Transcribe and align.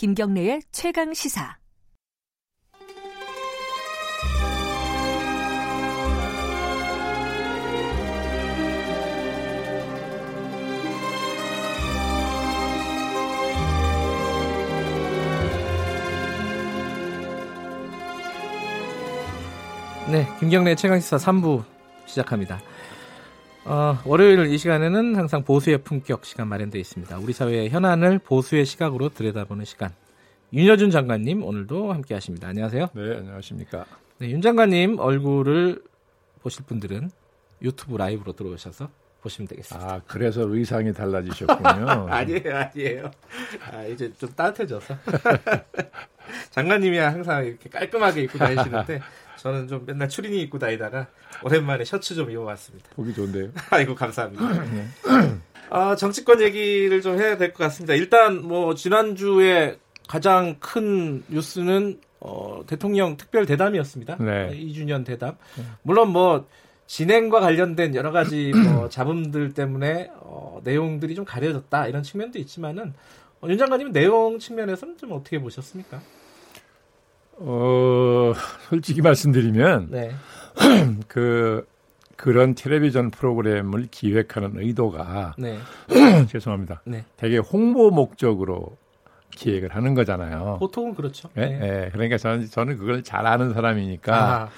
김경래의 0.00 0.62
최강 0.72 1.12
시사. 1.12 1.58
네, 20.10 20.26
김경래 20.38 20.74
최강시사 20.76 21.18
3부 21.18 21.62
시작합니다. 22.06 22.58
어, 23.64 23.98
월요일 24.04 24.46
이 24.46 24.58
시간에는 24.58 25.16
항상 25.16 25.44
보수의 25.44 25.78
품격 25.78 26.24
시간 26.24 26.48
마련되어 26.48 26.80
있습니다. 26.80 27.18
우리 27.18 27.32
사회의 27.32 27.68
현안을 27.68 28.18
보수의 28.18 28.64
시각으로 28.64 29.10
들여다보는 29.10 29.64
시간. 29.64 29.90
윤여준 30.52 30.90
장관님 30.90 31.44
오늘도 31.44 31.92
함께 31.92 32.14
하십니다. 32.14 32.48
안녕하세요. 32.48 32.88
네, 32.92 33.16
안녕하십니까. 33.18 33.84
네, 34.18 34.30
윤 34.30 34.40
장관님 34.40 34.98
얼굴을 34.98 35.82
보실 36.42 36.64
분들은 36.64 37.10
유튜브 37.62 37.96
라이브로 37.96 38.32
들어오셔서 38.32 38.88
보시면 39.20 39.48
되겠습니다. 39.48 39.86
아, 39.86 40.00
그래서 40.06 40.42
의상이 40.48 40.92
달라지셨군요. 40.94 42.08
아니에요, 42.10 42.56
아니에요. 42.56 43.10
아, 43.70 43.84
이제 43.84 44.10
좀 44.18 44.30
따뜻해져서. 44.34 44.96
장관님이 46.50 46.98
항상 46.98 47.44
이렇게 47.44 47.68
깔끔하게 47.68 48.22
입고 48.22 48.38
다니시는데 48.38 49.00
저는 49.42 49.68
좀 49.68 49.84
맨날 49.86 50.08
추리닝 50.08 50.38
입고 50.40 50.58
다니다가 50.58 51.06
오랜만에 51.42 51.84
셔츠 51.84 52.14
좀 52.14 52.30
입어봤습니다. 52.30 52.90
보기 52.94 53.14
좋은데요. 53.14 53.48
아이고 53.70 53.94
감사합니다. 53.94 54.64
네. 54.64 54.86
아, 55.70 55.96
정치권 55.96 56.40
얘기를 56.42 57.00
좀 57.00 57.18
해야 57.18 57.36
될 57.36 57.52
것 57.52 57.64
같습니다. 57.64 57.94
일단 57.94 58.42
뭐 58.46 58.74
지난주에 58.74 59.78
가장 60.08 60.56
큰 60.58 61.22
뉴스는 61.28 62.00
어, 62.20 62.62
대통령 62.66 63.16
특별 63.16 63.46
대담이었습니다. 63.46 64.16
네. 64.16 64.50
2주년 64.52 65.06
대담. 65.06 65.36
물론 65.82 66.10
뭐 66.10 66.46
진행과 66.86 67.40
관련된 67.40 67.94
여러 67.94 68.10
가지 68.10 68.52
뭐 68.52 68.88
잡음들 68.90 69.54
때문에 69.54 70.10
어, 70.16 70.60
내용들이 70.64 71.14
좀 71.14 71.24
가려졌다 71.24 71.86
이런 71.86 72.02
측면도 72.02 72.38
있지만은 72.40 72.92
어, 73.40 73.48
윤 73.48 73.56
장관님은 73.56 73.92
내용 73.92 74.38
측면에서는 74.38 74.98
좀 74.98 75.12
어떻게 75.12 75.38
보셨습니까? 75.40 76.00
어, 77.42 78.32
솔직히 78.68 79.00
말씀드리면, 79.00 79.88
네. 79.90 80.10
그, 81.08 81.66
그런 82.16 82.54
텔레비전 82.54 83.10
프로그램을 83.10 83.88
기획하는 83.90 84.52
의도가, 84.56 85.36
네. 85.38 85.58
죄송합니다. 86.28 86.82
네. 86.84 87.04
되게 87.16 87.38
홍보 87.38 87.90
목적으로 87.90 88.76
기획을 89.30 89.74
하는 89.74 89.94
거잖아요. 89.94 90.58
보통은 90.60 90.94
그렇죠. 90.94 91.30
네. 91.34 91.58
네. 91.58 91.88
그러니까 91.92 92.18
저는, 92.18 92.46
저는 92.46 92.76
그걸 92.76 93.02
잘 93.02 93.26
아는 93.26 93.54
사람이니까. 93.54 94.42
아, 94.42 94.48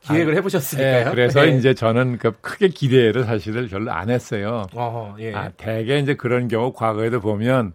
기획을 0.00 0.34
해보셨으니까요. 0.36 1.04
네, 1.04 1.10
그래서 1.10 1.42
네. 1.44 1.56
이제 1.56 1.74
저는 1.74 2.18
그 2.18 2.32
크게 2.40 2.68
기대를 2.68 3.24
사실을 3.24 3.68
별로 3.68 3.92
안 3.92 4.10
했어요. 4.10 4.66
어허, 4.74 5.16
예. 5.20 5.32
아, 5.32 5.50
대개 5.56 5.98
이제 5.98 6.14
그런 6.14 6.48
경우 6.48 6.72
과거에도 6.72 7.20
보면 7.20 7.72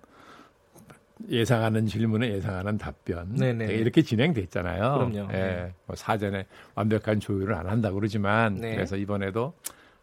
예상하는 1.29 1.87
질문에 1.87 2.31
예상하는 2.33 2.77
답변 2.77 3.35
네네. 3.35 3.65
이렇게 3.73 4.01
진행됐잖아요. 4.01 5.09
그럼요. 5.09 5.33
예, 5.33 5.37
네. 5.37 5.73
뭐 5.85 5.95
사전에 5.95 6.45
완벽한 6.75 7.19
조율을 7.19 7.53
안 7.53 7.67
한다고 7.67 7.95
그러지만 7.95 8.55
네. 8.55 8.75
그래서 8.75 8.95
이번에도 8.97 9.53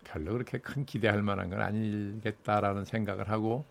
별로 0.04 0.32
그렇게 0.32 0.58
큰 0.58 0.84
기대할 0.84 1.22
만한 1.22 1.50
건 1.50 1.60
아니겠다라는 1.62 2.84
생각을 2.84 3.30
하고 3.30 3.64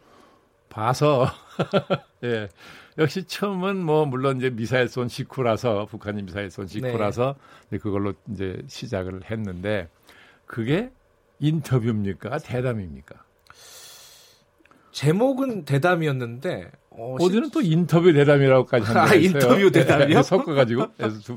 봐서 0.70 1.28
예. 2.24 2.50
역시 2.98 3.26
처음은 3.26 3.78
뭐 3.78 4.06
물론 4.06 4.38
이제 4.38 4.50
미사일 4.50 4.88
쏜 4.88 5.08
직후라서 5.08 5.86
북한이 5.86 6.24
미사일 6.24 6.50
쏜 6.50 6.66
직후라서 6.68 7.36
네. 7.70 7.78
그걸로 7.78 8.14
이제 8.32 8.62
시작을 8.68 9.30
했는데 9.30 9.90
그게 10.46 10.92
인터뷰입니까 11.40 12.40
대담입니까? 12.40 13.24
제목은 14.92 15.66
대담이었는데 15.66 16.72
어, 16.98 17.18
디는 17.30 17.50
또 17.50 17.62
인터뷰 17.62 18.12
대담이라고까지 18.14 18.86
한다 18.86 19.04
아, 19.04 19.16
인터뷰 19.16 19.72
대담이요? 19.72 20.18
네, 20.18 20.22
섞어가지고 20.24 20.86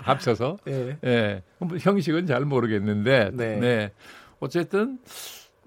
합쳐서 0.01 0.59
네. 0.65 0.99
예. 1.05 1.43
뭐 1.59 1.77
형식은 1.79 2.27
잘 2.27 2.45
모르겠는데 2.45 3.31
네. 3.33 3.57
네. 3.57 3.93
어쨌든 4.41 4.99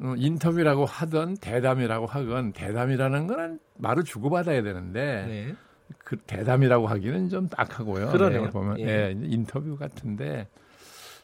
어, 0.01 0.13
인터뷰라고 0.16 0.85
하던 0.85 1.38
대담이라고 1.38 2.05
하건 2.05 2.53
대담이라는 2.53 3.27
건 3.27 3.59
말을 3.77 4.03
주고받아야 4.03 4.61
되는데 4.63 5.25
네. 5.27 5.55
그 5.97 6.17
대담이라고 6.17 6.88
하기는 6.88 7.29
좀 7.29 7.50
딱하고요. 7.50 8.09
그러네요. 8.09 8.50
보면 8.50 8.79
예. 8.79 8.85
예. 8.85 9.16
인터뷰 9.23 9.75
같은데 9.77 10.47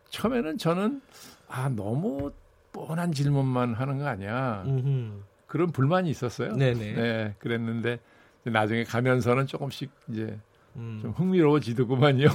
처음에는 0.09 0.57
저는 0.57 1.01
아 1.47 1.69
너무 1.69 2.31
뻔한 2.71 3.11
질문만 3.11 3.73
하는 3.73 3.97
거 3.99 4.07
아니야. 4.07 4.63
음흠. 4.65 5.21
그런 5.47 5.71
불만이 5.71 6.09
있었어요. 6.09 6.53
네네. 6.53 6.93
네, 6.93 7.35
그랬는데 7.39 7.99
나중에 8.49 8.83
가면서는 8.83 9.47
조금씩 9.47 9.89
이제 10.09 10.37
음. 10.75 10.99
좀 11.01 11.11
흥미로워지더구만요. 11.11 12.27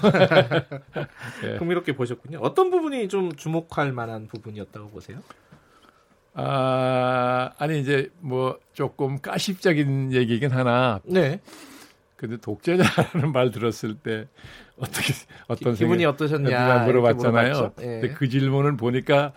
네. 1.43 1.57
흥미롭게 1.59 1.95
보셨군요. 1.95 2.39
어떤 2.41 2.71
부분이 2.71 3.09
좀 3.09 3.35
주목할 3.35 3.93
만한 3.93 4.27
부분이었다고 4.27 4.89
보세요? 4.89 5.19
아, 6.35 7.51
아니 7.59 7.81
이제 7.81 8.11
뭐 8.21 8.59
조금 8.73 9.21
까십적인 9.21 10.13
얘기긴 10.13 10.51
하나. 10.51 11.01
네. 11.05 11.41
근데 12.17 12.37
독재자라는 12.37 13.33
말 13.33 13.51
들었을 13.51 13.95
때 13.95 14.29
어떻게 14.77 15.15
어떤 15.49 15.75
기, 15.75 15.87
분이 15.87 16.05
어떠셨냐 16.05 16.85
물어봤잖아요. 16.85 17.73
네. 17.77 18.01
근데 18.01 18.15
그 18.15 18.29
질문을 18.29 18.77
보니까 18.77 19.33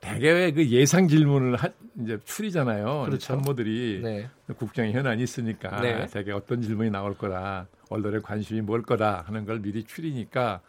대개 0.00 0.50
그 0.52 0.66
예상 0.68 1.08
질문을 1.08 1.56
하, 1.56 1.68
이제 2.00 2.18
추리잖아요. 2.24 3.02
그렇죠. 3.02 3.18
참모들이 3.18 4.00
네. 4.02 4.28
국정에 4.56 4.92
현안이 4.92 5.22
있으니까 5.22 5.80
네. 5.80 6.06
대개 6.06 6.32
어떤 6.32 6.62
질문이 6.62 6.90
나올 6.90 7.16
거다, 7.16 7.68
언론의 7.90 8.22
관심이 8.22 8.62
뭘 8.62 8.82
거다 8.82 9.24
하는 9.26 9.44
걸 9.44 9.60
미리 9.60 9.84
추리니까 9.84 10.62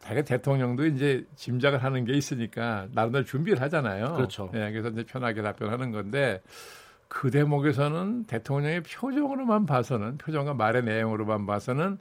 대개 0.00 0.24
대통령도 0.24 0.86
이제 0.86 1.26
짐작을 1.36 1.84
하는 1.84 2.04
게 2.04 2.14
있으니까 2.14 2.88
나름대로 2.92 3.24
준비를 3.24 3.60
하잖아요. 3.62 4.14
그렇죠. 4.14 4.48
네, 4.52 4.70
그래서 4.72 4.88
이제 4.88 5.04
편하게 5.04 5.42
답변하는 5.42 5.92
건데 5.92 6.40
그 7.08 7.30
대목에서는 7.30 8.24
대통령의 8.24 8.82
표정으로만 8.82 9.66
봐서는 9.66 10.18
표정과 10.18 10.54
말의 10.54 10.84
내용으로만 10.84 11.46
봐서는 11.46 11.98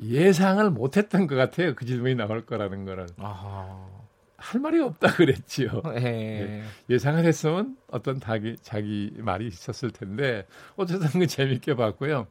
예상을 0.00 0.70
못했던 0.70 1.26
것 1.26 1.34
같아요. 1.36 1.74
그 1.74 1.84
질문이 1.84 2.14
나올 2.14 2.46
거라는 2.46 2.84
거를. 2.84 3.06
아하. 3.18 4.05
할 4.38 4.60
말이 4.60 4.80
없다 4.80 5.14
그랬지요. 5.14 5.82
예. 5.96 6.62
예상을 6.90 7.24
했으면 7.24 7.76
어떤 7.88 8.20
자기, 8.20 8.56
자기 8.60 9.12
말이 9.16 9.46
있었을 9.46 9.90
텐데 9.90 10.46
어쨌든 10.76 11.08
그 11.20 11.26
재밌게 11.26 11.74
봤고요. 11.74 12.26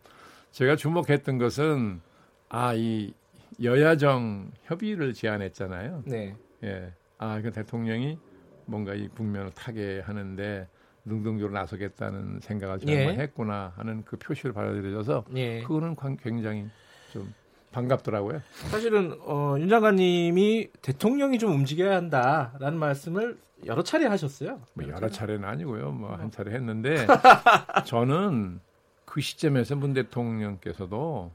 제가 0.51 0.75
주목했던 0.75 1.37
것은 1.37 2.01
아 2.49 2.73
이 2.75 3.13
여야정 3.61 4.51
협의를 4.63 5.13
제안했잖아요. 5.13 6.03
네. 6.05 6.35
예. 6.63 6.91
아, 7.17 7.41
그 7.41 7.51
대통령이 7.51 8.17
뭔가 8.65 8.93
이 8.93 9.07
국면을 9.07 9.51
타게 9.51 10.01
하는데 10.01 10.67
능동적으로 11.05 11.53
나서겠다는 11.53 12.39
생각을 12.41 12.79
정말 12.79 12.95
예. 12.97 13.09
했구나 13.21 13.73
하는 13.77 14.03
그 14.03 14.17
표시를 14.17 14.53
받아들여져서 14.53 15.25
예. 15.35 15.61
그거는 15.61 15.95
굉장히 16.21 16.67
좀 17.11 17.33
반갑더라고요. 17.75 18.41
사실은 18.71 19.17
어, 19.25 19.55
윤 19.59 19.67
장관님이 19.67 20.69
대통령이 20.81 21.37
좀 21.39 21.51
움직여야 21.51 21.95
한다라는 21.95 22.79
말씀을 22.79 23.37
여러 23.65 23.83
차례 23.83 24.05
하셨어요. 24.05 24.61
뭐 24.73 24.87
여러 24.87 25.09
차례는 25.09 25.43
아니고요. 25.47 25.91
뭐 25.91 26.15
한 26.15 26.31
차례 26.31 26.51
했는데 26.53 27.05
저는 27.85 28.59
그 29.05 29.19
시점에서 29.21 29.75
문 29.75 29.93
대통령께서도 29.93 31.31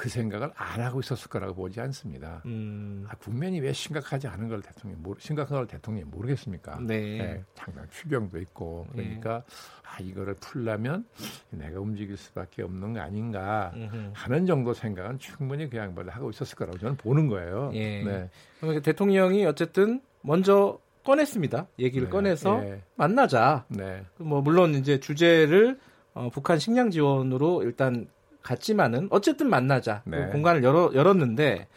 그 0.00 0.08
생각을 0.08 0.50
안 0.56 0.80
하고 0.80 1.00
있었을 1.00 1.28
거라고 1.28 1.54
보지 1.56 1.78
않습니다. 1.78 2.40
음. 2.46 3.04
아, 3.06 3.14
국면이 3.16 3.60
왜 3.60 3.70
심각하지 3.70 4.28
않은 4.28 4.48
걸 4.48 4.62
대통령이 4.62 5.02
모르, 5.02 5.20
심각한 5.20 5.58
걸 5.58 5.66
대통령이 5.66 6.06
모르겠습니까? 6.10 6.78
네. 6.80 7.18
네 7.18 7.44
당장 7.54 7.86
추경도 7.90 8.40
있고 8.40 8.86
그러니까 8.92 9.44
네. 9.46 9.54
아 9.82 10.00
이거를 10.00 10.36
풀려면 10.40 11.04
내가 11.50 11.80
움직일 11.80 12.16
수밖에 12.16 12.62
없는 12.62 12.94
거 12.94 13.00
아닌가 13.00 13.72
음흠. 13.74 14.12
하는 14.14 14.46
정도 14.46 14.72
생각은 14.72 15.18
충분히 15.18 15.68
그 15.68 15.76
양반을 15.76 16.10
하고 16.10 16.30
있었을 16.30 16.56
거라고 16.56 16.78
저는 16.78 16.96
보는 16.96 17.26
거예요. 17.26 17.70
예. 17.74 18.02
네. 18.02 18.30
그러니까 18.58 18.80
대통령이 18.80 19.44
어쨌든 19.44 20.00
먼저 20.22 20.78
꺼냈습니다. 21.04 21.66
얘기를 21.78 22.06
네. 22.06 22.10
꺼내서 22.10 22.64
예. 22.64 22.80
만나자. 22.96 23.66
네. 23.68 24.02
뭐 24.16 24.40
물론 24.40 24.74
이제 24.76 24.98
주제를 24.98 25.78
어, 26.14 26.30
북한 26.32 26.58
식량 26.58 26.90
지원으로 26.90 27.62
일단 27.64 28.08
갔지만은 28.42 29.08
어쨌든 29.10 29.48
만나자 29.48 30.02
네. 30.04 30.26
그 30.26 30.32
공간을 30.32 30.62
열어, 30.64 30.90
열었는데 30.94 31.68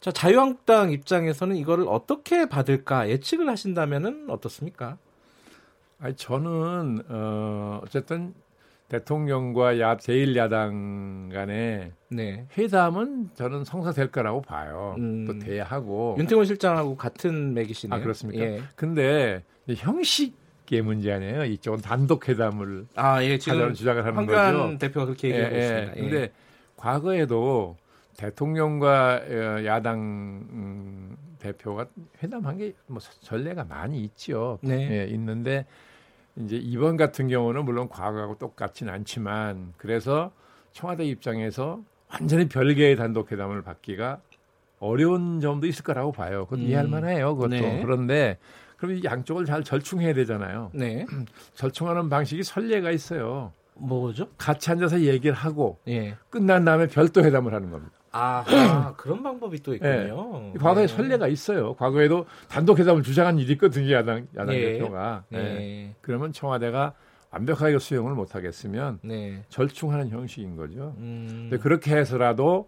자 0.00 0.12
자유한국당 0.12 0.92
입장에서는 0.92 1.56
이거를 1.56 1.86
어떻게 1.88 2.46
받을까 2.48 3.08
예측을 3.08 3.48
하신다면은 3.48 4.26
어떻습니까? 4.28 4.98
아니 5.98 6.14
저는 6.14 7.02
어 7.08 7.80
어쨌든 7.82 8.34
대통령과 8.88 9.80
야, 9.80 9.96
제1야당 9.96 11.32
간의 11.32 11.92
네. 12.08 12.46
회담은 12.56 13.30
저는 13.34 13.64
성사될 13.64 14.12
거라고 14.12 14.42
봐요. 14.42 14.94
음. 14.98 15.26
또 15.26 15.38
돼야 15.38 15.64
하고. 15.64 16.14
윤태곤 16.18 16.44
실장하고 16.44 16.96
같은 16.96 17.52
맥이시네요. 17.54 17.98
아, 17.98 18.02
그렇습니까? 18.02 18.44
예. 18.44 18.62
근데 18.76 19.42
형식 19.76 20.34
의 20.72 20.82
문제 20.82 21.12
아니에요. 21.12 21.44
이쪽은 21.44 21.80
단독 21.80 22.28
회담을 22.28 22.86
아, 22.96 23.22
예, 23.22 23.38
지금 23.38 23.72
주장을 23.74 24.02
하는 24.02 24.16
황교안 24.16 24.52
거죠. 24.54 24.78
대표가 24.78 25.06
그렇게 25.06 25.28
얘기하고 25.28 25.54
예, 25.54 25.58
예. 25.58 25.62
있습니다. 25.62 25.96
예. 25.96 26.00
근데 26.00 26.32
과거에도 26.76 27.76
대통령과 28.16 29.22
어, 29.28 29.64
야당 29.64 29.98
음, 30.00 31.16
대표가 31.38 31.86
회담한 32.22 32.58
게 32.58 32.72
뭐 32.86 33.00
전례가 33.20 33.64
많이 33.64 34.02
있죠. 34.04 34.58
네. 34.62 35.02
예, 35.02 35.04
있는데 35.12 35.66
이제 36.36 36.56
이번 36.56 36.96
같은 36.96 37.28
경우는 37.28 37.64
물론 37.64 37.88
과거하고 37.88 38.38
똑같진 38.38 38.88
않지만 38.88 39.72
그래서 39.76 40.32
청와대 40.72 41.04
입장에서 41.04 41.80
완전히 42.12 42.48
별개의 42.48 42.96
단독 42.96 43.32
회담을 43.32 43.62
받기가 43.62 44.20
어려운 44.78 45.40
점도 45.40 45.66
있을 45.66 45.82
거라고 45.84 46.12
봐요. 46.12 46.44
그건 46.44 46.60
음. 46.60 46.64
이해할 46.66 46.88
만해요. 46.88 47.34
그것도 47.36 47.50
네. 47.50 47.80
그런데 47.82 48.38
그럼 48.76 49.02
양쪽을 49.02 49.44
잘 49.44 49.62
절충해야 49.64 50.14
되잖아요. 50.14 50.70
네. 50.74 51.06
절충하는 51.54 52.08
방식이 52.08 52.42
선례가 52.42 52.90
있어요. 52.90 53.52
뭐죠? 53.74 54.28
같이 54.38 54.70
앉아서 54.70 55.00
얘기를 55.00 55.34
하고 55.34 55.78
예. 55.88 56.16
끝난 56.30 56.64
다음에 56.64 56.86
별도 56.86 57.22
회담을 57.22 57.52
하는 57.54 57.70
겁니다. 57.70 57.92
아, 58.10 58.44
아 58.46 58.94
그런 58.96 59.22
방법이 59.22 59.62
또 59.62 59.74
있군요. 59.74 60.52
네. 60.54 60.58
과거에 60.58 60.86
네. 60.86 60.94
선례가 60.94 61.28
있어요. 61.28 61.74
과거에도 61.74 62.26
단독 62.48 62.78
회담을 62.78 63.02
주장한 63.02 63.38
일이 63.38 63.52
있거든요. 63.52 63.92
야당 63.92 64.26
야당 64.34 64.54
네. 64.54 64.72
대표가. 64.72 65.24
네. 65.28 65.42
네. 65.42 65.94
그러면 66.00 66.32
청와대가 66.32 66.94
완벽하게 67.30 67.78
수용을 67.78 68.14
못 68.14 68.34
하겠으면 68.34 69.00
네. 69.02 69.42
절충하는 69.50 70.08
형식인 70.08 70.56
거죠. 70.56 70.94
음. 70.98 71.48
근데 71.50 71.58
그렇게 71.58 71.94
해서라도 71.94 72.66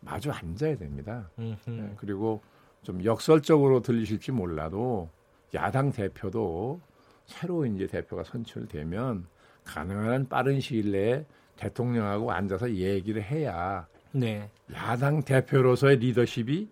마주 0.00 0.30
앉아야 0.30 0.76
됩니다. 0.76 1.30
네. 1.36 1.56
그리고 1.96 2.42
좀 2.82 3.02
역설적으로 3.04 3.80
들리실지 3.80 4.30
몰라도 4.30 5.08
야당 5.52 5.92
대표도 5.92 6.80
새로 7.26 7.66
이제 7.66 7.86
대표가 7.86 8.24
선출되면 8.24 9.26
가능한 9.64 10.28
빠른 10.28 10.60
시일 10.60 10.92
내에 10.92 11.24
대통령하고 11.56 12.32
앉아서 12.32 12.74
얘기를 12.74 13.22
해야 13.22 13.86
네. 14.12 14.50
야당 14.72 15.22
대표로서의 15.22 15.98
리더십이 15.98 16.68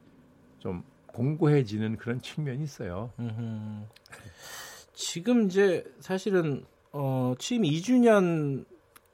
좀 0.58 0.84
공고해지는 1.06 1.96
그런 1.96 2.20
측면이 2.20 2.62
있어요. 2.62 3.12
음흠. 3.18 3.86
지금 4.94 5.46
이제 5.46 5.84
사실은 6.00 6.64
어, 6.92 7.34
취임 7.38 7.62
2주년 7.62 8.64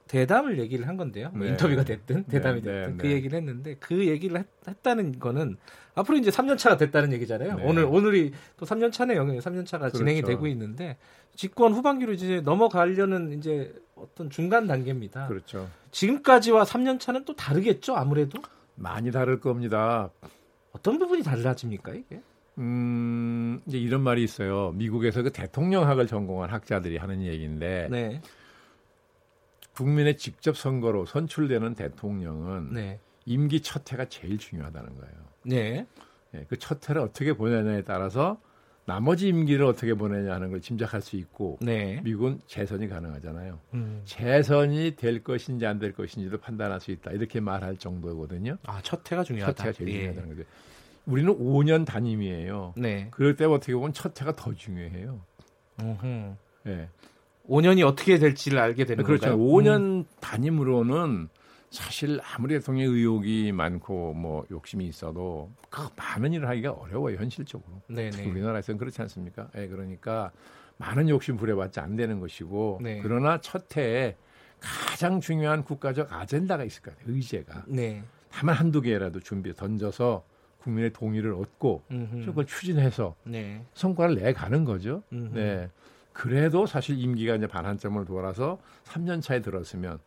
대담을 0.09 0.59
얘기를 0.59 0.89
한 0.89 0.97
건데요. 0.97 1.31
뭐 1.31 1.45
네. 1.45 1.51
인터뷰가 1.51 1.85
됐든 1.85 2.25
네, 2.25 2.31
대담이 2.31 2.63
네, 2.63 2.73
됐든 2.73 2.97
네, 2.97 3.03
그 3.03 3.11
얘기를 3.11 3.39
했는데 3.39 3.77
그 3.79 4.07
얘기를 4.07 4.39
했, 4.39 4.83
다는 4.83 5.19
거는 5.19 5.57
앞으로 5.95 6.19
이제 6.19 6.31
3년 6.31 6.59
차가 6.59 6.77
됐다는 6.77 7.13
얘기잖아요. 7.13 7.57
네. 7.57 7.65
오늘 7.65 7.85
오늘이 7.85 8.33
또 8.57 8.67
3년 8.67 8.93
차네요. 8.93 9.25
3년 9.25 9.67
차가 9.67 9.87
그렇죠. 9.87 9.99
진행이 9.99 10.23
되고 10.23 10.47
있는데 10.49 10.97
집권 11.35 11.73
후반기로 11.73 12.13
이제 12.13 12.41
넘어가려는 12.41 13.33
이제 13.39 13.73
어떤 13.95 14.31
중간 14.31 14.67
단계입니다. 14.67 15.29
그렇죠. 15.29 15.69
지금까지와 15.91 16.65
3년 16.65 16.99
차는 16.99 17.25
또 17.25 17.37
다르겠죠, 17.37 17.95
아무래도? 17.95 18.41
많이 18.75 19.11
다를 19.11 19.41
겁니다. 19.41 20.11
어떤 20.73 20.99
부분이 20.99 21.23
달라집니까, 21.23 21.93
이게? 21.93 22.21
음, 22.59 23.61
이제 23.67 23.79
이런 23.79 24.03
말이 24.03 24.23
있어요. 24.23 24.73
미국에서 24.75 25.23
그 25.23 25.33
대통령학을 25.33 26.07
전공한 26.07 26.51
학자들이 26.51 26.97
하는 26.97 27.23
얘기인데, 27.23 27.89
네. 27.91 28.21
국민의 29.79 30.17
직접 30.17 30.57
선거로 30.57 31.07
선출되는 31.07 31.75
대통령은 31.75 32.73
네. 32.73 32.99
임기 33.27 33.61
첫 33.61 33.91
해가 33.93 34.07
제일 34.07 34.37
중요하다는 34.37 34.97
거예요. 34.97 35.15
네. 35.45 35.87
네, 36.33 36.45
그첫 36.49 36.89
해를 36.91 37.01
어떻게 37.03 37.33
보내냐에 37.33 37.83
따라서 37.85 38.41
나머지 38.87 39.29
임기를 39.29 39.65
어떻게 39.65 39.95
보내냐 39.95 40.35
하는 40.35 40.51
걸 40.51 40.61
짐작할 40.61 41.01
수 41.01 41.15
있고 41.17 41.59
네. 41.61 42.01
미국은 42.03 42.41
재선이 42.49 42.89
가능하잖아요. 42.89 43.61
음. 43.75 44.03
재선이 44.05 44.97
될 44.97 45.23
것인지 45.23 45.65
안 45.65 45.79
될 45.79 45.93
것인지도 45.93 46.39
판단할 46.39 46.81
수 46.81 46.91
있다. 46.91 47.13
이렇게 47.13 47.39
말할 47.39 47.77
정도거든요. 47.77 48.57
아, 48.65 48.81
첫 48.83 49.11
해가 49.13 49.23
중요하다. 49.23 49.53
첫 49.55 49.63
해가 49.63 49.73
제일 49.77 49.91
예. 49.91 49.95
중요하다는 50.01 50.29
거죠. 50.37 50.49
우리는 51.07 51.33
5년 51.39 51.87
단임이에요. 51.87 52.75
네. 52.77 53.09
그럴 53.13 53.37
때 53.37 53.45
어떻게 53.45 53.75
보면 53.75 53.93
첫 53.93 54.21
해가 54.21 54.35
더 54.35 54.53
중요해요. 54.55 55.21
음. 55.83 56.37
네. 56.65 56.89
5년이 57.49 57.87
어떻게 57.87 58.19
될지를 58.19 58.59
알게 58.59 58.85
되는 58.85 59.05
그렇죠. 59.05 59.31
건가요? 59.31 59.45
5년 59.47 59.81
음. 59.81 60.05
단임으로는 60.21 61.29
사실 61.71 62.21
아무리 62.35 62.55
대통령 62.55 62.93
의혹이 62.93 63.53
많고 63.53 64.15
뭐 64.15 64.47
욕심이 64.51 64.87
있어도 64.87 65.51
그 65.69 65.83
많은 65.97 66.33
일을 66.33 66.49
하기가 66.49 66.73
어려워요 66.73 67.17
현실적으로. 67.17 67.83
네네. 67.89 68.27
우리나라에서는 68.27 68.79
그렇지 68.79 69.03
않습니까? 69.03 69.49
예, 69.57 69.67
그러니까 69.67 70.31
많은 70.79 71.09
욕심 71.09 71.37
부려봤자 71.37 71.83
안 71.83 71.97
되는 71.97 72.21
것이고 72.21 72.81
네. 72.83 73.01
그러나 73.03 73.41
첫 73.41 73.77
해에 73.77 74.17
가장 74.61 75.21
중요한 75.21 75.63
국가적 75.63 76.13
아젠다가 76.13 76.65
있을 76.65 76.83
거예요 76.83 76.99
의제가. 77.07 77.65
네. 77.67 78.03
다만 78.31 78.55
한두 78.55 78.81
개라도 78.81 79.21
준비 79.21 79.55
던져서 79.55 80.25
국민의 80.59 80.93
동의를 80.93 81.33
얻고 81.35 81.85
음흠. 81.91 82.27
그걸 82.27 82.47
추진해서 82.47 83.15
네. 83.25 83.63
성과를 83.75 84.17
내 84.17 84.33
가는 84.33 84.65
거죠. 84.65 85.03
음흠. 85.13 85.35
네. 85.35 85.69
그래도 86.19 86.67
사실 86.67 86.99
임기가 86.99 87.37
이제 87.37 87.47
반환점을 87.47 88.05
돌아서 88.05 88.59
3년 88.83 89.23
차에 89.23 89.41
들었으면 89.41 90.01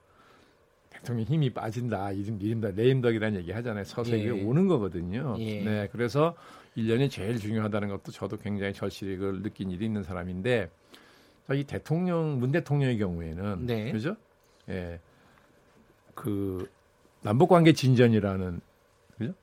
대통령 0.89 1.25
힘이 1.25 1.53
빠진다. 1.53 2.11
이름 2.11 2.37
미림덕, 2.37 2.75
내임덕이라는 2.75 3.39
얘기 3.39 3.53
하잖아요. 3.53 3.85
서서 3.85 4.17
이게 4.17 4.25
예. 4.25 4.29
오는 4.43 4.67
거거든요. 4.67 5.37
예. 5.39 5.63
네. 5.63 5.89
그래서 5.89 6.35
1년이 6.75 7.09
제일 7.09 7.39
중요하다는 7.39 7.87
것도 7.87 8.11
저도 8.11 8.35
굉장히 8.35 8.73
절실히 8.73 9.15
그걸 9.15 9.41
느낀 9.41 9.71
일이 9.71 9.85
있는 9.85 10.03
사람인데 10.03 10.69
이 11.53 11.63
대통령 11.63 12.39
문 12.39 12.51
대통령의 12.51 12.97
경우에는 12.97 13.65
네. 13.65 13.93
그죠? 13.93 14.17
예. 14.67 14.99
그 16.13 16.69
남북 17.21 17.47
관계 17.47 17.71
진전이라는 17.71 18.59
그죠? 19.17 19.33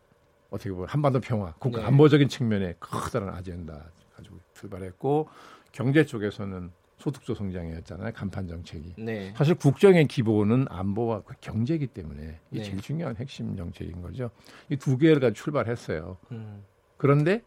어떻게 0.51 0.71
보면 0.71 0.87
한반도 0.87 1.21
평화, 1.21 1.55
국가 1.55 1.81
네. 1.81 1.87
안보적인 1.87 2.29
측면에 2.29 2.75
커다란 2.79 3.31
아젠다 3.31 3.87
가지고 4.15 4.37
출발했고 4.53 5.29
경제 5.73 6.05
쪽에서는 6.05 6.71
소득조 6.99 7.35
성장이었잖아요. 7.35 8.13
간판 8.13 8.49
정책이. 8.49 8.95
네. 8.99 9.33
사실 9.37 9.55
국정의 9.55 10.07
기본은 10.09 10.67
안보와 10.69 11.23
그 11.23 11.35
경제이기 11.41 11.87
때문에 11.89 12.41
이게 12.51 12.63
네. 12.63 12.65
제일 12.65 12.81
중요한 12.81 13.15
핵심 13.17 13.57
정책인 13.57 14.03
거죠. 14.03 14.31
이 14.69 14.77
두 14.77 14.99
개를 14.99 15.21
가지고 15.21 15.35
출발했어요. 15.45 16.17
음. 16.33 16.65
그런데 16.97 17.43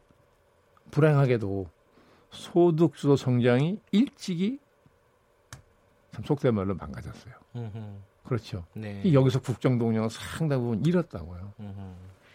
불행하게도 0.92 1.68
소득주도 2.30 3.18
성장이 3.18 3.80
일찍이 3.92 4.60
참 6.12 6.24
속된 6.24 6.56
말로 6.56 6.76
망가졌어요. 6.76 7.34
음흠. 7.56 7.80
그렇죠. 8.24 8.66
네. 8.74 9.02
여기서 9.14 9.42
국정 9.42 9.78
동력은 9.78 10.08
상당 10.10 10.62
부분 10.62 10.86
잃었다고요. 10.86 11.54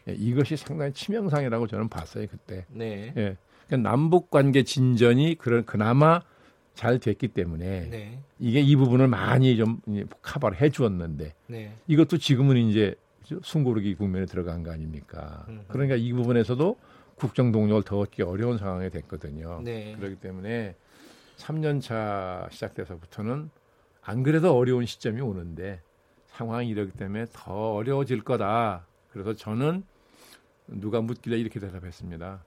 예, 0.09 0.13
이것이 0.13 0.57
상당히 0.57 0.93
치명상이라고 0.93 1.67
저는 1.67 1.89
봤어요 1.89 2.27
그때. 2.31 2.67
네. 2.69 3.13
예. 3.17 3.37
그러니까 3.67 3.91
남북 3.91 4.31
관계 4.31 4.63
진전이 4.63 5.37
그런 5.37 5.65
그나마 5.65 6.21
잘 6.75 6.99
됐기 6.99 7.29
때문에 7.29 7.89
네. 7.91 8.19
이게 8.39 8.61
이 8.61 8.77
부분을 8.77 9.09
많이 9.09 9.57
좀 9.57 9.81
커버를 10.23 10.61
해 10.61 10.71
주었는데 10.71 11.35
네. 11.47 11.75
이것도 11.87 12.19
지금은 12.19 12.57
이제 12.57 12.95
숨고르기 13.43 13.95
국면에 13.95 14.27
들어간 14.27 14.63
거 14.63 14.71
아닙니까? 14.73 15.45
음흠. 15.49 15.65
그러니까 15.69 15.97
이 15.97 16.13
부분에서도 16.13 16.79
국정 17.17 17.51
동력을 17.51 17.83
더 17.83 17.99
얻기 17.99 18.23
어려운 18.23 18.59
상황이 18.59 18.91
됐거든요. 18.91 19.63
네. 19.65 19.97
그렇기 19.97 20.17
때문에 20.17 20.75
3년 21.39 21.81
차 21.81 22.47
시작돼서부터는 22.51 23.51
안 24.03 24.23
그래도 24.23 24.57
어려운 24.57 24.87
시점이 24.87 25.21
오는데 25.21 25.81
상황이 26.27 26.69
이러기 26.69 26.93
때문에 26.93 27.27
더 27.33 27.75
어려워질 27.75 28.23
거다. 28.23 28.87
그래서 29.11 29.35
저는 29.35 29.83
누가 30.69 31.01
묻길래 31.01 31.39
이렇게 31.39 31.59
대답했습니다. 31.59 32.45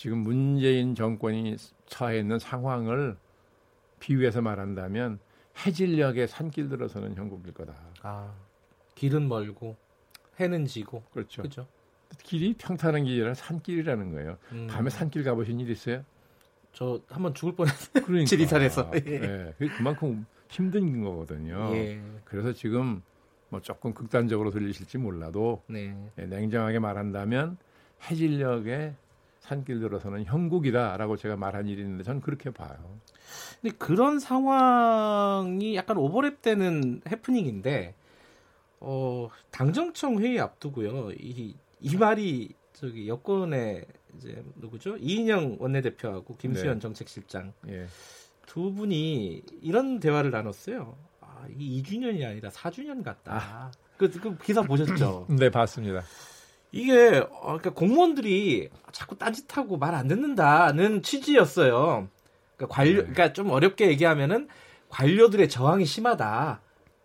지금 0.00 0.20
문재인 0.20 0.94
정권이 0.94 1.56
처해 1.84 2.20
있는 2.20 2.38
상황을 2.38 3.18
비유해서 3.98 4.40
말한다면 4.40 5.18
해질녘에 5.58 6.26
산길 6.26 6.70
들어서는 6.70 7.16
형국일 7.16 7.52
거다. 7.52 7.74
아, 8.00 8.32
길은 8.94 9.28
멀고 9.28 9.76
해는 10.38 10.64
지고. 10.64 11.02
그렇죠. 11.12 11.42
그렇죠. 11.42 11.66
길이 12.22 12.54
평탄한 12.54 13.04
길이 13.04 13.16
아니라 13.16 13.34
산길이라는 13.34 14.12
거예요. 14.12 14.38
음. 14.52 14.68
밤에 14.70 14.88
산길 14.88 15.22
가보신 15.22 15.60
일 15.60 15.68
있어요? 15.68 16.02
저 16.72 16.98
한번 17.10 17.34
죽을 17.34 17.54
뻔했어요. 17.54 18.02
그러니까. 18.02 18.24
지리산에서. 18.30 18.90
예. 18.94 19.00
네. 19.00 19.54
그만큼 19.76 20.24
힘든 20.48 21.04
거거든요. 21.04 21.72
예. 21.74 22.00
그래서 22.24 22.54
지금 22.54 23.02
뭐 23.50 23.60
조금 23.60 23.92
극단적으로 23.92 24.50
들리실지 24.50 24.96
몰라도 24.96 25.62
네. 25.66 25.94
네, 26.16 26.24
냉정하게 26.24 26.78
말한다면 26.78 27.58
해질녘에 28.08 28.94
산길 29.40 29.80
들어서는 29.80 30.24
형국이다라고 30.24 31.16
제가 31.16 31.36
말한 31.36 31.66
일이 31.66 31.82
있는데 31.82 32.04
저는 32.04 32.20
그렇게 32.20 32.50
봐요. 32.50 33.00
근데 33.60 33.76
그런 33.76 34.18
상황이 34.18 35.74
약간 35.76 35.96
오버랩되는 35.96 37.10
해프닝인데 37.10 37.94
어, 38.80 39.28
당정청 39.50 40.20
회의 40.20 40.40
앞두고요. 40.40 41.12
이, 41.12 41.54
이 41.80 41.96
말이 41.96 42.54
저기 42.72 43.08
여권의 43.08 43.84
이제 44.16 44.42
누구죠? 44.56 44.96
이인영 44.96 45.56
원내대표하고 45.58 46.36
김수현 46.36 46.74
네. 46.74 46.80
정책실장 46.80 47.52
예. 47.68 47.86
두 48.46 48.72
분이 48.72 49.42
이런 49.62 50.00
대화를 50.00 50.30
나눴어요. 50.30 50.96
아, 51.20 51.46
이 51.56 51.82
2주년이 51.82 52.26
아니라 52.26 52.50
4주년 52.50 53.04
같다. 53.04 53.34
아. 53.34 53.70
그, 53.96 54.10
그 54.10 54.36
기사 54.38 54.62
보셨죠? 54.62 55.26
네, 55.38 55.50
봤습니다. 55.50 56.02
이게 56.72 57.18
어, 57.30 57.58
그러니까 57.58 57.70
공무원들이 57.70 58.70
자꾸 58.92 59.16
딴짓하고 59.18 59.76
말 59.76 59.94
안 59.94 60.08
듣는다는 60.08 61.02
취지였어요. 61.02 62.08
그러니까 62.56 62.74
관료, 62.74 62.90
네. 62.92 62.96
그러니까 62.98 63.32
좀 63.32 63.50
어렵게 63.50 63.88
얘기하면은 63.88 64.48
관료들의 64.88 65.48
저항이 65.48 65.84
심하다. 65.84 66.60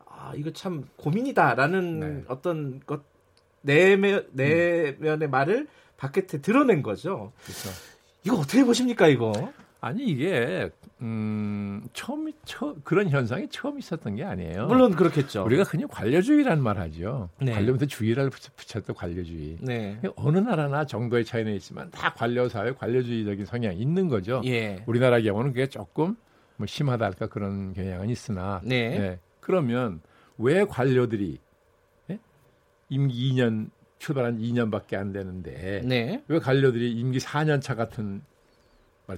아, 0.08 0.32
이거 0.36 0.52
참 0.52 0.86
고민이다라는 0.98 2.00
네. 2.00 2.24
어떤 2.28 2.80
것 2.86 3.04
내면 3.62 4.28
내면의 4.34 5.28
음. 5.28 5.32
말을 5.32 5.68
바깥에 5.98 6.42
드러낸 6.42 6.84
거죠. 6.84 7.32
그렇죠. 7.44 7.70
이거 8.24 8.36
어떻게 8.38 8.64
보십니까 8.64 9.08
이거? 9.08 9.32
아니 9.86 10.04
이게 10.04 10.72
음, 11.02 11.88
처음 11.94 12.32
처 12.44 12.74
그런 12.84 13.08
현상이 13.08 13.48
처음 13.50 13.78
있었던 13.78 14.16
게 14.16 14.24
아니에요. 14.24 14.66
물론 14.66 14.96
그렇겠죠. 14.96 15.46
우리가 15.46 15.64
그냥 15.64 15.88
관료주의라는 15.92 16.64
말 16.64 16.80
하죠. 16.80 17.30
네. 17.40 17.52
관료부터 17.52 17.86
주의를 17.86 18.32
붙였던 18.32 18.96
관료주의. 18.96 19.58
네. 19.62 20.00
어느 20.16 20.40
나라나 20.40 20.88
정도의 20.88 21.24
차이는 21.24 21.54
있지만 21.58 21.92
다 21.92 22.12
관료 22.16 22.50
사회 22.50 22.72
관료주의적인 22.72 23.46
성향이 23.46 23.78
있는 23.78 24.08
거죠. 24.08 24.42
예. 24.46 24.82
우리나라 24.88 25.22
경우는 25.22 25.52
그게 25.52 25.68
조금 25.68 26.16
뭐 26.56 26.66
심하다 26.66 27.06
할까 27.06 27.28
그런 27.28 27.76
경향은 27.76 28.10
있으나 28.10 28.62
네. 28.64 28.98
네. 28.98 29.20
그러면 29.40 30.02
왜 30.40 30.66
관료들이 30.66 31.38
예? 32.10 32.20
임기 32.90 33.36
2년 33.36 33.70
출발한 34.00 34.40
2년밖에 34.40 34.96
안 34.96 35.12
되는데 35.12 35.84
네. 35.86 36.24
왜 36.28 36.40
관료들이 36.40 36.92
임기 36.94 37.20
4년 37.20 37.62
차 37.62 37.76
같은 37.76 38.24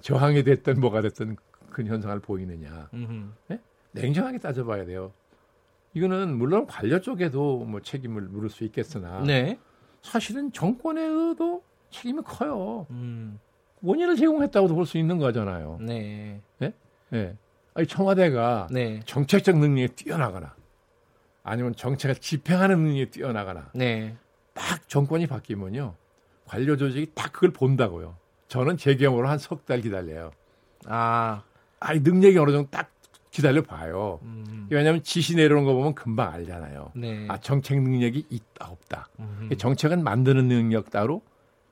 저항이 0.01 0.43
됐든 0.43 0.79
뭐가 0.79 1.01
됐든 1.01 1.37
그 1.71 1.83
현상을 1.83 2.19
보이느냐. 2.19 2.89
네? 3.47 3.59
냉정하게 3.91 4.39
따져봐야 4.39 4.85
돼요. 4.85 5.13
이거는 5.93 6.37
물론 6.37 6.67
관료 6.67 6.99
쪽에도 7.01 7.59
뭐 7.59 7.81
책임을 7.81 8.23
물을 8.23 8.49
수 8.49 8.63
있겠으나 8.65 9.21
네. 9.23 9.57
사실은 10.03 10.51
정권에도 10.51 11.63
책임이 11.89 12.21
커요. 12.23 12.85
음. 12.91 13.39
원인을 13.81 14.15
제공했다고도 14.15 14.75
볼 14.75 14.85
수 14.85 14.97
있는 14.97 15.17
거잖아요. 15.17 15.77
네. 15.81 16.41
네? 16.59 16.73
네. 17.09 17.35
아니 17.73 17.87
청와대가 17.87 18.67
네. 18.71 18.99
정책적 19.05 19.57
능력이 19.57 19.95
뛰어나거나 19.95 20.55
아니면 21.43 21.75
정책을 21.75 22.15
집행하는 22.15 22.79
능력이 22.79 23.11
뛰어나거나 23.11 23.71
네. 23.73 24.15
딱 24.53 24.87
정권이 24.89 25.27
바뀌면요 25.27 25.95
관료 26.45 26.75
조직이 26.75 27.11
딱 27.15 27.31
그걸 27.31 27.51
본다고요. 27.51 28.17
저는 28.47 28.77
제 28.77 28.95
경우로 28.95 29.27
한 29.27 29.37
석 29.39 29.65
달 29.65 29.81
기다려요. 29.81 30.31
아, 30.85 31.43
아니 31.79 31.99
능력이 31.99 32.37
어느 32.37 32.51
정도 32.51 32.69
딱 32.69 32.91
기다려 33.31 33.61
봐요. 33.61 34.19
음. 34.23 34.67
왜냐하면 34.69 35.03
지시 35.03 35.35
내려오는 35.35 35.65
거 35.65 35.73
보면 35.73 35.93
금방 35.95 36.31
알잖아요. 36.33 36.91
네. 36.95 37.25
아 37.29 37.37
정책 37.39 37.81
능력이 37.81 38.25
있다 38.29 38.67
없다. 38.69 39.09
음. 39.19 39.49
정책은 39.57 40.03
만드는 40.03 40.47
능력 40.47 40.89
따로, 40.89 41.21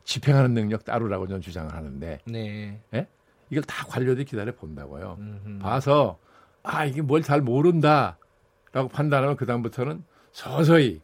집행하는 0.03 0.53
능력 0.53 0.85
따로라고 0.85 1.27
저는 1.27 1.41
주장을 1.41 1.73
하는데, 1.73 2.19
네. 2.25 2.79
예? 2.93 3.07
이걸 3.49 3.63
다 3.63 3.85
관료들이 3.87 4.25
기다려 4.25 4.53
본다고요. 4.53 5.15
음. 5.19 5.59
봐서 5.61 6.19
아 6.61 6.85
이게 6.85 7.01
뭘 7.01 7.21
잘 7.23 7.41
모른다라고 7.41 8.89
판단하면 8.91 9.37
그 9.37 9.45
다음부터는 9.45 10.03
서서히 10.33 11.01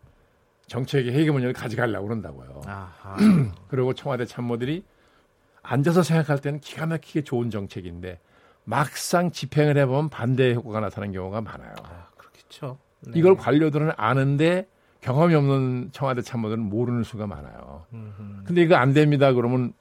정책의 0.67 1.13
해결문을 1.13 1.53
가져가려고 1.53 2.07
그런다고요. 2.07 2.61
그리고 3.69 3.93
청와대 3.93 4.25
참모들이 4.25 4.83
앉아서 5.63 6.03
생각할 6.03 6.39
때는 6.39 6.59
기가 6.59 6.85
막히게 6.85 7.23
좋은 7.23 7.49
정책인데 7.49 8.19
막상 8.63 9.31
집행을 9.31 9.77
해보면 9.77 10.09
반대 10.09 10.53
효과가 10.53 10.79
나타나는 10.79 11.13
경우가 11.13 11.41
많아요. 11.41 11.73
아, 11.83 12.07
그렇겠죠. 12.17 12.77
네. 13.01 13.13
이걸 13.15 13.35
관료들은 13.35 13.91
아는데 13.97 14.67
경험이 15.01 15.33
없는 15.35 15.89
청와대 15.91 16.21
참모들은 16.21 16.61
모르는 16.63 17.03
수가 17.03 17.25
많아요. 17.27 17.85
음흠. 17.93 18.43
근데 18.45 18.61
이거 18.61 18.75
안 18.75 18.93
됩니다. 18.93 19.33
그러면 19.33 19.73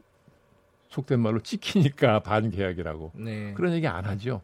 속된 0.89 1.21
말로 1.21 1.41
찍히니까 1.41 2.21
반계약이라고. 2.25 3.13
네. 3.17 3.53
그런 3.55 3.73
얘기 3.75 3.87
안 3.87 4.05
하죠. 4.07 4.41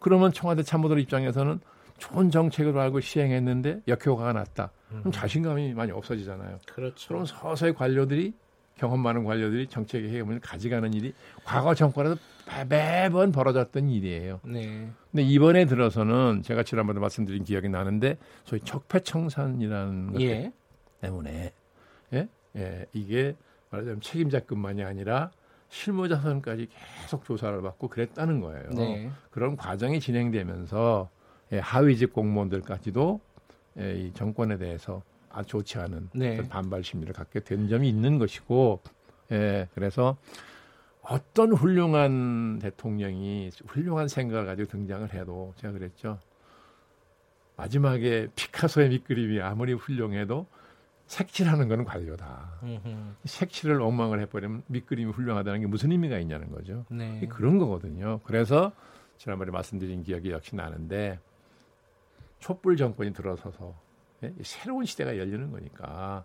그러면 0.00 0.32
청와대 0.32 0.62
참모들 0.62 0.98
입장에서는 1.00 1.60
좋은 1.98 2.30
정책을 2.30 2.76
알고 2.78 3.00
시행했는데 3.00 3.82
역효과가 3.88 4.32
났다. 4.32 4.70
그럼 4.88 5.12
자신감이 5.12 5.74
많이 5.74 5.90
없어지잖아요. 5.92 6.58
그렇죠. 6.72 7.08
그럼 7.08 7.26
서서히 7.26 7.74
관료들이 7.74 8.32
경험 8.78 9.00
많은 9.00 9.24
관료들이 9.24 9.66
정책의 9.66 10.10
해임을 10.10 10.40
가져가는 10.40 10.92
일이 10.94 11.12
과거 11.44 11.74
정권에서 11.74 12.16
매번 12.68 13.32
벌어졌던 13.32 13.90
일이에요. 13.90 14.40
네. 14.44 14.88
근데 15.10 15.22
이번에 15.22 15.66
들어서는 15.66 16.42
제가 16.42 16.62
지난번에 16.62 17.00
말씀드린 17.00 17.44
기억이 17.44 17.68
나는데 17.68 18.16
소위 18.44 18.60
적폐청산이라는 18.62 20.12
것 20.12 20.20
예. 20.22 20.52
때문에 21.00 21.52
예? 22.14 22.28
예, 22.56 22.86
이게 22.92 23.36
말하자면 23.70 24.00
책임자급만이 24.00 24.82
아니라 24.82 25.30
실무자선까지 25.68 26.68
계속 27.02 27.24
조사를 27.24 27.60
받고 27.60 27.88
그랬다는 27.88 28.40
거예요. 28.40 28.70
네. 28.70 29.10
그런 29.30 29.56
과정이 29.56 30.00
진행되면서 30.00 31.10
예, 31.52 31.58
하위직 31.58 32.12
공무원들까지도 32.12 33.20
예, 33.80 33.94
이 33.94 34.12
정권에 34.14 34.56
대해서 34.56 35.02
좋지 35.42 35.78
않은 35.78 36.10
네. 36.14 36.48
반발 36.48 36.82
심리를 36.82 37.12
갖게 37.12 37.40
된 37.40 37.68
점이 37.68 37.88
있는 37.88 38.18
것이고, 38.18 38.80
예, 39.32 39.68
그래서 39.74 40.16
어떤 41.02 41.52
훌륭한 41.52 42.58
대통령이 42.60 43.50
훌륭한 43.66 44.08
생각을 44.08 44.46
가지고 44.46 44.68
등장을 44.68 45.12
해도 45.14 45.54
제가 45.56 45.72
그랬죠. 45.72 46.18
마지막에 47.56 48.28
피카소의 48.36 48.90
밑그림이 48.90 49.40
아무리 49.40 49.72
훌륭해도 49.72 50.46
색칠하는 51.06 51.68
거는 51.68 51.84
관료다. 51.84 52.58
음흠. 52.62 53.14
색칠을 53.24 53.80
엉망을 53.80 54.20
해버리면 54.20 54.64
밑그림이 54.66 55.10
훌륭하다는 55.12 55.60
게 55.60 55.66
무슨 55.66 55.90
의미가 55.90 56.18
있냐는 56.18 56.50
거죠. 56.50 56.84
네. 56.90 57.26
그런 57.30 57.58
거거든요. 57.58 58.20
그래서 58.24 58.72
지난번에 59.16 59.50
말씀드린 59.50 60.02
기억이 60.02 60.30
역시 60.30 60.54
나는데 60.54 61.18
촛불 62.38 62.76
정권이 62.76 63.14
들어서서 63.14 63.74
예? 63.74 63.87
새로운 64.42 64.84
시대가 64.84 65.16
열리는 65.16 65.50
거니까 65.50 66.24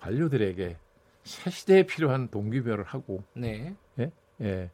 관료들에게 0.00 0.76
새 1.24 1.50
시대에 1.50 1.84
필요한 1.84 2.28
동기부여를 2.28 2.84
하고 2.84 3.22
네. 3.34 3.74
예? 3.98 4.10
예. 4.40 4.70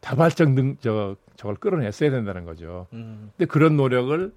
다발적 0.00 0.50
능, 0.50 0.76
저, 0.80 1.16
저걸 1.36 1.56
끌어냈어야 1.56 2.10
된다는 2.10 2.44
거죠. 2.44 2.86
음. 2.92 3.30
근데 3.36 3.46
그런 3.46 3.76
노력을 3.76 4.32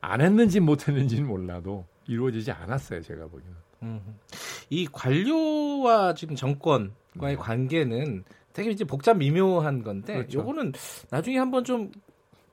안 0.00 0.20
했는지 0.20 0.60
못 0.60 0.88
했는지는 0.88 1.26
몰라도 1.26 1.84
이루어지지 2.06 2.50
않았어요, 2.50 3.02
제가 3.02 3.26
보기에는. 3.26 3.56
음. 3.82 4.18
이 4.70 4.86
관료와 4.90 6.14
지금 6.14 6.34
정권과의 6.34 6.90
네. 7.20 7.36
관계는 7.36 8.24
되게 8.52 8.70
이제 8.70 8.84
복잡 8.84 9.16
미묘한 9.18 9.82
건데 9.82 10.14
그렇죠. 10.14 10.40
요거는 10.40 10.72
나중에 11.10 11.38
한번 11.38 11.62
좀 11.62 11.92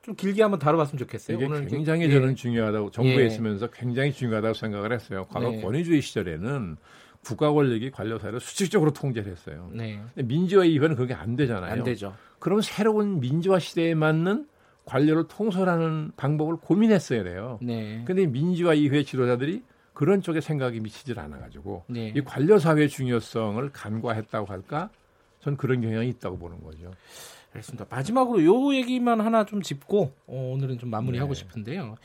좀 0.03 0.15
길게 0.15 0.41
한번 0.41 0.59
다뤄봤으면 0.59 0.99
좋겠어요. 0.99 1.37
이게 1.37 1.45
오늘 1.45 1.65
굉장히 1.65 2.03
좀, 2.03 2.19
저는 2.19 2.31
예. 2.31 2.35
중요하다고 2.35 2.91
정부에 2.91 3.21
예. 3.21 3.25
있으면서 3.25 3.67
굉장히 3.67 4.11
중요하다고 4.11 4.53
생각을 4.53 4.91
했어요. 4.91 5.25
과거 5.29 5.49
네. 5.49 5.61
권위주의 5.61 6.01
시절에는 6.01 6.75
국가 7.23 7.51
권력이 7.53 7.89
관료 7.91 8.19
사회를 8.19 8.41
수직적으로 8.41 8.91
통제를 8.91 9.31
했어요. 9.31 9.71
네. 9.73 10.01
민주화 10.15 10.65
이후에는 10.65 10.97
그게 10.97 11.13
안 11.13 11.37
되잖아요. 11.37 11.71
안 11.71 11.83
되죠. 11.83 12.13
그럼 12.39 12.59
새로운 12.59 13.21
민주화 13.21 13.59
시대에 13.59 13.95
맞는 13.95 14.45
관료를 14.83 15.29
통솔하는 15.29 16.11
방법을 16.17 16.57
고민했어야 16.57 17.23
돼요. 17.23 17.57
네. 17.61 18.03
근데 18.05 18.25
민주화 18.25 18.73
이후의 18.73 19.05
지도자들이 19.05 19.63
그런 19.93 20.21
쪽에 20.21 20.41
생각이 20.41 20.81
미치질 20.81 21.17
않아 21.17 21.39
가지고 21.39 21.85
네. 21.87 22.11
이 22.13 22.21
관료 22.21 22.59
사회의 22.59 22.89
중요성을 22.89 23.69
간과했다고 23.71 24.47
할까? 24.47 24.89
전 25.39 25.55
그런 25.55 25.79
경향이 25.79 26.09
있다고 26.09 26.37
보는 26.37 26.61
거죠. 26.61 26.91
알겠습니다. 27.53 27.85
마지막으로 27.89 28.43
요 28.43 28.73
얘기만 28.73 29.21
하나 29.21 29.45
좀 29.45 29.61
짚고 29.61 30.13
어, 30.27 30.51
오늘은 30.53 30.79
좀 30.79 30.89
마무리하고 30.89 31.33
네. 31.33 31.39
싶은데요. 31.39 31.95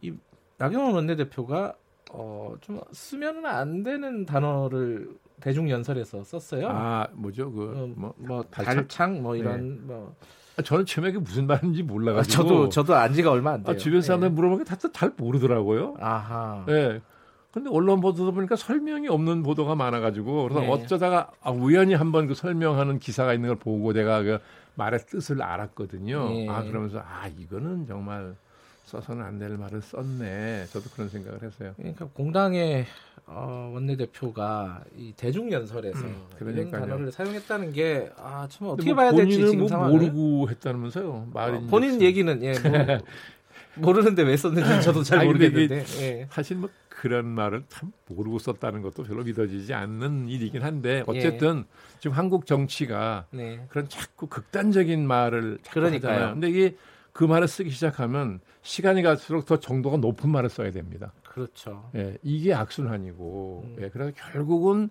이 0.00 0.12
나경원 0.58 0.94
원내대표가 0.94 1.74
어, 2.12 2.54
좀 2.60 2.80
쓰면은 2.92 3.46
안 3.46 3.82
되는 3.82 4.26
단어를 4.26 5.10
대중 5.40 5.68
연설에서 5.70 6.24
썼어요. 6.24 6.68
아 6.68 7.08
뭐죠 7.12 7.50
그뭐 7.50 7.72
어, 7.72 7.86
뭐, 7.94 8.14
뭐 8.16 8.42
달창 8.44 9.22
뭐 9.22 9.36
이런 9.36 9.78
네. 9.78 9.82
뭐 9.84 10.14
아, 10.56 10.62
저는 10.62 10.84
처음에 10.86 11.12
그 11.12 11.18
무슨 11.18 11.46
말인지 11.46 11.82
몰라가지고 11.82 12.42
아, 12.42 12.46
저도 12.46 12.68
저도 12.68 12.94
안지가 12.94 13.30
얼마 13.30 13.52
안 13.52 13.62
돼요. 13.62 13.74
아, 13.74 13.76
주변 13.76 14.02
사람들 14.02 14.28
네. 14.28 14.34
물어보면 14.34 14.64
다잘 14.64 15.12
모르더라고요. 15.16 15.96
아하. 15.98 16.64
네. 16.66 17.00
근데 17.52 17.68
언론 17.70 18.00
보도도 18.00 18.32
보니까 18.32 18.56
설명이 18.56 19.08
없는 19.08 19.42
보도가 19.42 19.74
많아가지고 19.74 20.44
그래서 20.44 20.60
네. 20.60 20.68
어쩌다가 20.70 21.30
아, 21.42 21.50
우연히 21.50 21.94
한번 21.94 22.26
그 22.26 22.34
설명하는 22.34 22.98
기사가 22.98 23.34
있는 23.34 23.48
걸 23.50 23.56
보고 23.58 23.92
내가 23.92 24.22
그 24.22 24.38
말의 24.74 25.00
뜻을 25.06 25.42
알았거든요. 25.42 26.28
네. 26.30 26.48
아 26.48 26.62
그러면서 26.62 26.98
아 27.00 27.28
이거는 27.38 27.86
정말 27.86 28.34
써서는 28.84 29.22
안 29.24 29.38
될 29.38 29.56
말을 29.56 29.82
썼네. 29.82 30.66
저도 30.70 30.88
그런 30.94 31.08
생각을 31.08 31.42
했어요. 31.42 31.74
그러니까 31.76 32.06
공당의 32.14 32.86
어, 33.26 33.70
원내대표가 33.74 34.82
이 34.96 35.12
대중연설에서 35.16 35.98
음, 35.98 36.16
이런 36.40 36.70
단어를 36.70 37.12
사용했다는 37.12 37.72
게 37.72 38.10
아, 38.16 38.46
참 38.50 38.68
어떻게 38.68 38.92
뭐 38.92 38.96
봐야 38.96 39.12
될지 39.12 39.36
지금 39.36 39.58
뭐 39.60 39.68
상황을 39.68 39.92
모르고 39.92 40.50
했다면서요. 40.50 41.28
말인 41.32 41.56
어, 41.56 41.66
본인 41.68 42.00
얘기는 42.02 42.42
예, 42.42 42.52
뭐, 42.58 42.72
모르는데 43.76 44.22
왜 44.22 44.36
썼는지 44.36 44.82
저도 44.82 45.02
잘 45.02 45.24
모르겠는데 45.24 45.84
예. 46.00 46.26
사실 46.30 46.56
뭐 46.56 46.68
그런 46.88 47.26
말을 47.26 47.64
참 47.68 47.92
모르고 48.08 48.38
썼다는 48.38 48.82
것도 48.82 49.02
별로 49.04 49.24
믿어지지 49.24 49.74
않는 49.74 50.28
일이긴 50.28 50.62
한데 50.62 51.02
어쨌든 51.06 51.58
예. 51.58 51.98
지금 51.98 52.16
한국 52.16 52.46
정치가 52.46 53.26
네. 53.30 53.64
그런 53.68 53.88
자꾸 53.88 54.26
극단적인 54.26 55.06
말을 55.06 55.58
자꾸 55.62 55.80
그러니까요. 55.80 56.12
하잖아요. 56.12 56.34
근데 56.34 56.48
이게 56.50 56.76
그 57.12 57.24
말을 57.24 57.48
쓰기 57.48 57.70
시작하면 57.70 58.40
시간이 58.62 59.02
갈수록 59.02 59.44
더 59.46 59.58
정도가 59.58 59.98
높은 59.98 60.30
말을 60.30 60.48
써야 60.48 60.70
됩니다. 60.70 61.12
그렇죠. 61.24 61.90
예, 61.94 62.16
이게 62.22 62.54
악순환이고, 62.54 63.64
음. 63.64 63.82
예, 63.82 63.88
그래서 63.88 64.12
결국은 64.14 64.90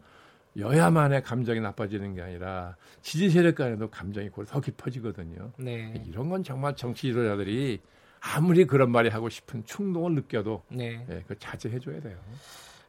여야만의 0.57 1.23
감정이 1.23 1.61
나빠지는 1.61 2.13
게 2.15 2.21
아니라 2.21 2.75
지지 3.01 3.29
세력 3.29 3.55
간에도 3.55 3.89
감정이 3.89 4.29
더 4.47 4.59
깊어지거든요. 4.59 5.51
네. 5.57 6.03
이런 6.07 6.29
건 6.29 6.43
정말 6.43 6.75
정치 6.75 7.03
지도자들이 7.03 7.79
아무리 8.21 8.65
그런 8.65 8.91
말이 8.91 9.09
하고 9.09 9.29
싶은 9.29 9.65
충동을 9.65 10.13
느껴도 10.13 10.63
네. 10.69 11.05
예, 11.09 11.23
그 11.27 11.37
자제해 11.37 11.79
줘야 11.79 11.99
돼요. 11.99 12.17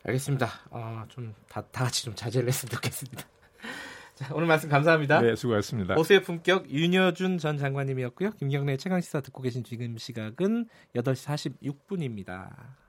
알겠습니다. 0.05 0.49
어, 0.71 1.05
좀다 1.09 1.62
다 1.71 1.85
같이 1.85 2.05
좀 2.05 2.15
자제를 2.15 2.49
했으면 2.49 2.71
좋겠습니다. 2.73 3.25
자, 4.15 4.35
오늘 4.35 4.47
말씀 4.47 4.69
감사합니다. 4.69 5.23
네, 5.23 5.35
수고하셨습니다. 5.35 5.95
보수의 5.95 6.23
품격 6.23 6.71
윤여준 6.71 7.39
전 7.39 7.57
장관님이었고요. 7.57 8.33
김경래 8.33 8.77
최강 8.77 9.01
시사 9.01 9.21
듣고 9.23 9.43
계신 9.43 9.65
지금 9.65 9.97
시각은 9.97 10.69
8시 10.95 11.57
46분입니다. 11.62 12.82